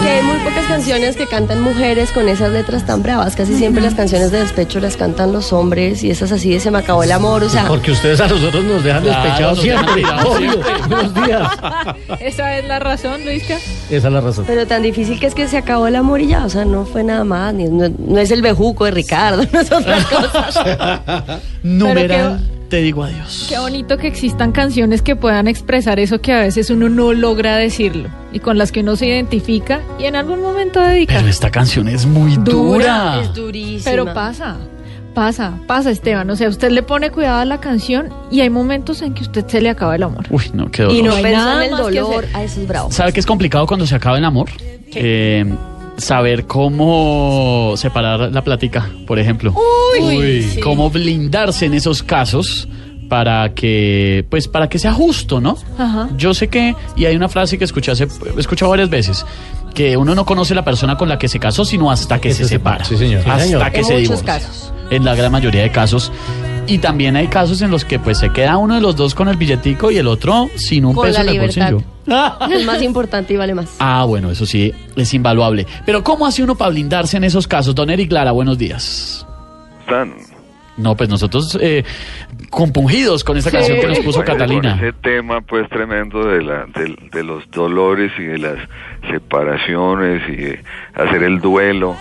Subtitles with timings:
[0.00, 3.36] Que hay muy pocas canciones que cantan mujeres con esas letras tan bravas.
[3.36, 6.70] Casi siempre las canciones de despecho las cantan los hombres y esas así de se
[6.70, 7.44] me acabó el amor.
[7.44, 10.02] O sea, Porque ustedes a nosotros nos dejan despechados siempre.
[10.26, 10.52] obvio.
[10.88, 11.50] Buenos días.
[12.20, 13.56] Esa es la razón, Luisca.
[13.90, 14.44] Esa es la razón.
[14.46, 16.44] pero tan difícil que es que se acabó el amor y ya.
[16.44, 17.52] O sea, no fue nada más.
[17.54, 21.40] ni- no, no es el bejuco de Ricardo, no es otra cosa.
[21.62, 22.40] Numeral,
[22.72, 23.48] te digo adiós.
[23.50, 27.58] Qué bonito que existan canciones que puedan expresar eso que a veces uno no logra
[27.58, 31.16] decirlo y con las que uno se identifica y en algún momento dedica.
[31.18, 33.20] Pero esta canción es muy dura.
[33.20, 33.84] Es durísima.
[33.84, 34.56] Pero pasa,
[35.12, 36.30] pasa, pasa, Esteban.
[36.30, 39.46] O sea, usted le pone cuidado a la canción y hay momentos en que usted
[39.46, 40.24] se le acaba el amor.
[40.30, 40.96] Uy, no, qué dolor.
[40.96, 42.24] Y no No hay nada en el más que dolor.
[42.32, 42.90] A eso es bravo.
[42.90, 44.48] ¿Sabe qué es complicado cuando se acaba el amor?
[44.94, 45.44] Eh,
[46.02, 49.54] saber cómo separar la plática, por ejemplo.
[50.00, 50.60] Uy, sí.
[50.60, 52.68] Cómo blindarse en esos casos
[53.08, 55.56] para que, pues, para que sea justo, ¿no?
[55.78, 56.08] Ajá.
[56.16, 59.24] Yo sé que, y hay una frase que escuché hace, he escuchado varias veces,
[59.74, 62.46] que uno no conoce la persona con la que se casó, sino hasta que se
[62.46, 62.84] separa.
[62.84, 63.22] Sí, señor.
[63.22, 63.70] Sí, Hasta señor.
[63.72, 64.26] que En se muchos divorcia.
[64.26, 64.72] casos.
[64.90, 66.10] En la gran mayoría de casos.
[66.66, 69.28] Y también hay casos en los que pues se queda uno de los dos con
[69.28, 71.72] el billetico y el otro sin un Con peso la en el libertad.
[71.72, 71.92] bolsillo.
[72.50, 73.76] Es más importante y vale más.
[73.78, 75.66] Ah, bueno, eso sí es invaluable.
[75.84, 77.74] Pero ¿cómo hace uno para blindarse en esos casos?
[77.74, 79.26] Don Eric Lara, buenos días.
[79.80, 80.14] están?
[80.78, 81.84] No, pues nosotros eh,
[82.48, 83.56] compungidos con esta Sí.
[83.56, 84.76] canción que nos puso Bueno, Catalina.
[84.78, 88.56] Con ese tema pues tremendo de, la, de, de los dolores y de las
[89.10, 91.94] separaciones y de hacer el duelo.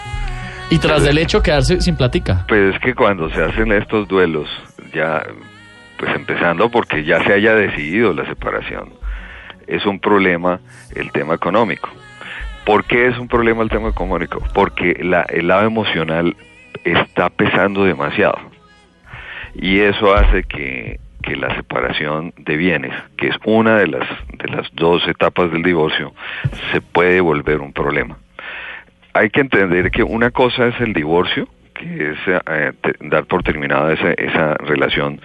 [0.71, 2.45] Y tras del hecho quedarse sin platica.
[2.47, 4.47] Pues es que cuando se hacen estos duelos,
[4.93, 5.21] ya,
[5.97, 8.93] pues empezando porque ya se haya decidido la separación,
[9.67, 10.61] es un problema
[10.95, 11.89] el tema económico.
[12.65, 14.41] ¿Por qué es un problema el tema económico?
[14.53, 16.37] Porque la, el lado emocional
[16.85, 18.39] está pesando demasiado.
[19.53, 24.07] Y eso hace que, que la separación de bienes, que es una de las,
[24.37, 26.13] de las dos etapas del divorcio,
[26.71, 28.17] se puede volver un problema.
[29.13, 33.43] Hay que entender que una cosa es el divorcio, que es eh, te- dar por
[33.43, 35.19] terminada esa, esa relación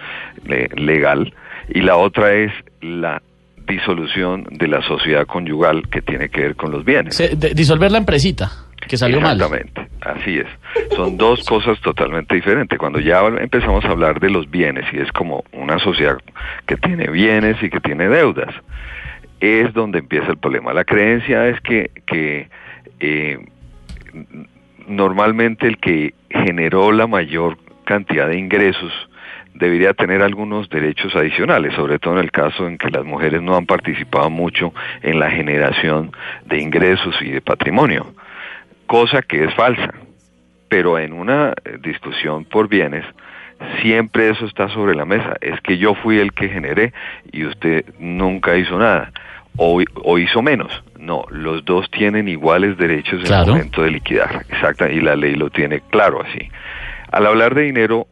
[0.47, 1.33] eh, legal,
[1.69, 3.21] y la otra es la
[3.67, 7.15] disolución de la sociedad conyugal que tiene que ver con los bienes.
[7.15, 8.49] Se- de- disolver la empresita,
[8.87, 9.35] que salió mal.
[9.35, 10.47] Exactamente, así es.
[10.95, 12.77] Son dos cosas totalmente diferentes.
[12.79, 16.17] Cuando ya empezamos a hablar de los bienes, y es como una sociedad
[16.65, 18.53] que tiene bienes y que tiene deudas,
[19.39, 20.73] es donde empieza el problema.
[20.73, 22.49] La creencia es que, que
[22.99, 23.37] eh,
[24.87, 28.91] normalmente el que generó la mayor cantidad de ingresos
[29.53, 33.55] debería tener algunos derechos adicionales, sobre todo en el caso en que las mujeres no
[33.55, 36.11] han participado mucho en la generación
[36.45, 38.13] de ingresos y de patrimonio,
[38.85, 39.93] cosa que es falsa.
[40.69, 43.05] Pero en una eh, discusión por bienes,
[43.81, 45.35] siempre eso está sobre la mesa.
[45.41, 46.93] Es que yo fui el que generé
[47.31, 49.11] y usted nunca hizo nada.
[49.57, 50.71] O, o hizo menos.
[50.99, 54.45] No, los dos tienen iguales derechos en el momento de liquidar.
[54.49, 56.49] Exacta, y la ley lo tiene claro así.
[57.11, 58.07] Al hablar de dinero,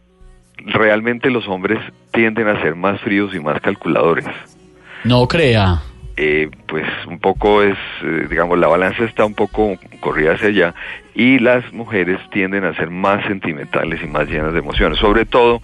[0.65, 1.79] realmente los hombres
[2.11, 4.25] tienden a ser más fríos y más calculadores.
[5.03, 5.81] No crea.
[6.17, 10.73] Eh, pues un poco es, eh, digamos, la balanza está un poco corrida hacia allá
[11.13, 15.61] y las mujeres tienden a ser más sentimentales y más llenas de emociones, sobre todo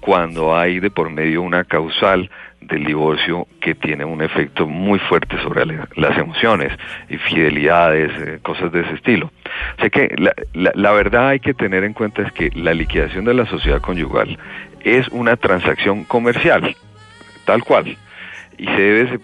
[0.00, 2.30] cuando hay de por medio una causal
[2.68, 6.72] del divorcio que tiene un efecto muy fuerte sobre la- las emociones,
[7.08, 9.30] infidelidades, eh, cosas de ese estilo.
[9.76, 12.74] O sea que la, la- la verdad hay que tener en cuenta es que la
[12.74, 14.38] liquidación de la sociedad conyugal
[14.82, 16.76] es una transacción comercial,
[17.44, 17.96] tal cual,
[18.58, 19.18] y se debe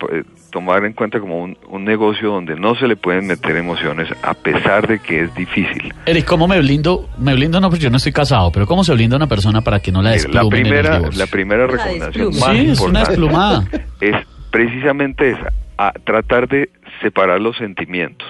[0.50, 4.34] tomar en cuenta como un, un negocio donde no se le pueden meter emociones a
[4.34, 5.94] pesar de que es difícil.
[6.06, 7.08] Eric, ¿cómo me blindo?
[7.18, 9.80] Me blindo no, porque yo no estoy casado, pero ¿cómo se blinda una persona para
[9.80, 12.80] que no la la desplumen en el primera, la primera La recomendación más Sí, es
[12.80, 13.64] una desplumada.
[14.00, 14.16] es
[14.50, 16.70] precisamente esa, a tratar de
[17.00, 18.28] separar los sentimientos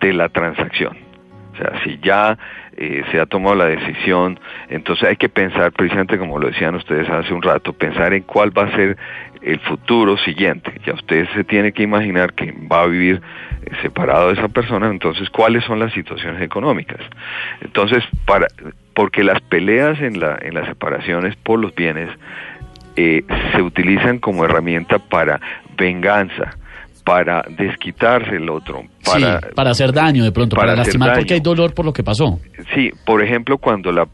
[0.00, 0.96] de la transacción.
[1.62, 2.38] Sea, si ya
[2.76, 7.08] eh, se ha tomado la decisión, entonces hay que pensar, precisamente como lo decían ustedes
[7.08, 8.96] hace un rato, pensar en cuál va a ser
[9.42, 10.72] el futuro siguiente.
[10.84, 13.20] Ya usted se tiene que imaginar que va a vivir
[13.64, 17.00] eh, separado de esa persona, entonces cuáles son las situaciones económicas.
[17.60, 18.46] Entonces, para
[18.94, 22.08] porque las peleas en la en las separaciones por los bienes
[22.96, 23.24] eh,
[23.54, 25.40] se utilizan como herramienta para
[25.76, 26.56] venganza,
[27.04, 31.40] para desquitarse el otro, para, sí, para hacer daño de pronto, para, lastimar porque hay
[31.40, 32.38] dolor por lo que pasó.
[32.74, 34.06] Sí, por ejemplo, cuando la,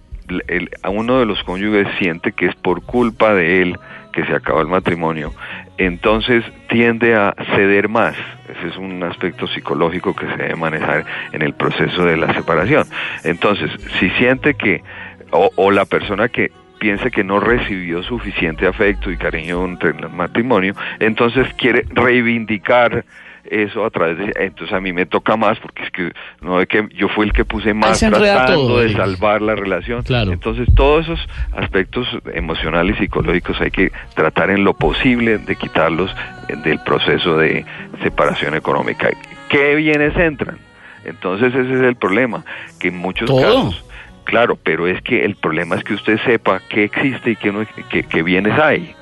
[0.49, 3.79] el- a uno de los cónyuges siente que es por culpa de él
[4.13, 5.33] que se acabó el matrimonio,
[5.77, 8.15] entonces tiende a ceder más.
[8.49, 12.87] Ese es un aspecto psicológico que se debe manejar en el proceso de la separación.
[13.25, 13.71] Entonces,
[14.01, 14.83] si siente que,
[15.31, 20.09] o, o la persona que piense que no recibió suficiente afecto y cariño entre el
[20.11, 23.05] matrimonio, entonces quiere reivindicar
[23.51, 26.69] eso a través de entonces a mí me toca más porque es que no es
[26.69, 30.33] que yo fui el que puse más tratando todo, de salvar la relación Claro.
[30.33, 31.27] entonces todos esos
[31.57, 36.15] aspectos emocionales y psicológicos hay que tratar en lo posible de quitarlos
[36.63, 37.65] del proceso de
[38.03, 39.09] separación económica
[39.49, 40.59] qué bienes entran
[41.07, 42.45] entonces ese es el problema
[42.79, 43.41] que en muchos Todo.
[43.41, 43.85] casos
[44.29, 47.67] claro pero es que el problema es que usted sepa qué existe y qué, no,
[47.91, 48.95] qué, qué bienes hay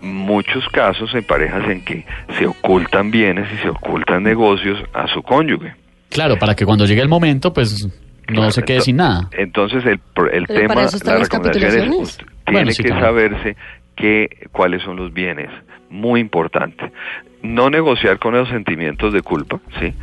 [0.00, 2.04] muchos casos en parejas en que
[2.38, 5.74] se ocultan bienes y se ocultan negocios a su cónyuge.
[6.10, 7.90] Claro, para que cuando llegue el momento, pues no
[8.34, 9.28] Claro, se quede ento- sin nada.
[9.32, 13.56] Entonces el, pro- el Pero tema, la las recomendación es tiene Bueno, sí, que saberse
[13.96, 15.50] que, cuáles son los bienes,
[15.90, 16.92] muy importante.
[17.42, 19.94] No negociar con los sentimientos de culpa, ¿sí?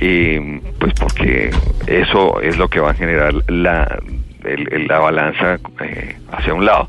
[0.00, 1.50] Y, pues porque
[1.86, 4.00] eso es lo que va a generar la,
[4.42, 6.88] la balanza eh, hacia un lado.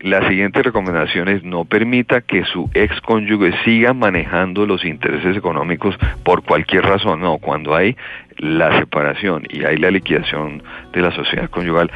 [0.00, 5.96] La siguiente recomendación es no permita que su ex cónyuge siga manejando los intereses económicos
[6.24, 7.20] por cualquier razón.
[7.20, 7.96] No, cuando hay
[8.38, 11.92] la separación y hay la liquidación de la sociedad conyugal,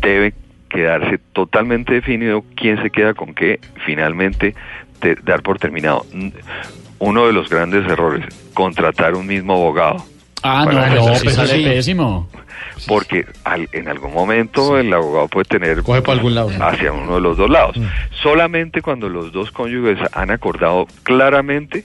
[0.00, 0.34] debe
[0.76, 4.54] quedarse totalmente definido quién se queda con qué, finalmente
[5.00, 6.04] te- dar por terminado.
[6.98, 8.24] Uno de los grandes errores,
[8.54, 10.04] contratar un mismo abogado
[10.42, 11.46] Ah, no, no, eso pues sí.
[11.46, 12.28] sale pésimo.
[12.86, 16.50] porque al- en algún momento el abogado puede tener Coge para algún lado.
[16.60, 17.76] hacia uno de los dos lados.
[18.22, 21.84] Solamente cuando los dos cónyuges han acordado claramente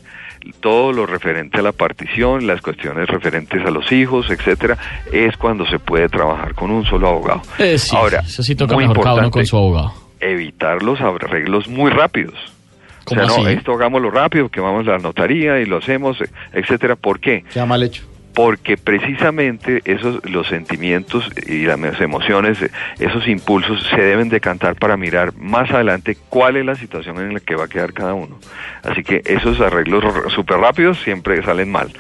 [0.59, 4.77] todo lo referente a la partición, las cuestiones referentes a los hijos, etcétera,
[5.11, 7.41] es cuando se puede trabajar con un solo abogado.
[7.59, 9.93] Eh, sí, Ahora, eso sí toca muy mejor cada uno importante, con su abogado.
[10.19, 12.35] evitar los arreglos muy rápidos.
[12.35, 13.57] O ¿Cómo sea, no, así?
[13.57, 16.17] esto hagámoslo rápido, que vamos a la notaría y lo hacemos,
[16.53, 16.95] etcétera.
[16.95, 17.43] ¿Por qué?
[17.51, 18.03] Queda mal hecho.
[18.43, 22.57] Porque precisamente esos los sentimientos y las emociones,
[22.97, 27.39] esos impulsos se deben decantar para mirar más adelante cuál es la situación en la
[27.39, 28.39] que va a quedar cada uno.
[28.81, 30.03] Así que esos arreglos
[30.33, 31.93] súper rápidos siempre salen mal.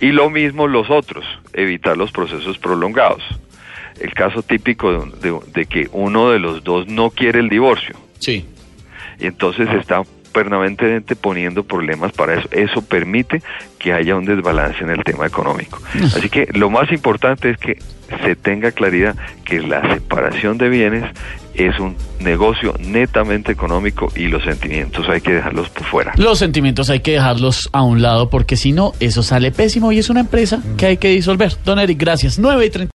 [0.00, 3.24] Y lo mismo los otros, evitar los procesos prolongados.
[4.00, 7.96] El caso típico de, de- de que uno de los dos no quiere el divorcio
[8.20, 8.46] Sí.
[9.18, 10.02] y entonces está
[10.38, 12.48] permanentemente poniendo problemas para eso.
[12.52, 13.42] Eso permite
[13.76, 15.80] que haya un desbalance en el tema económico.
[16.14, 17.78] Así que lo más importante es que
[18.22, 21.04] se tenga claridad que la separación de bienes
[21.54, 26.12] es un negocio netamente económico y los sentimientos hay que dejarlos por fuera.
[26.16, 29.98] Los sentimientos hay que dejarlos a un lado porque si no, eso sale pésimo y
[29.98, 31.52] es una empresa que hay que disolver.
[31.64, 32.38] Don Eric, gracias.
[32.38, 32.86] 9 y 30.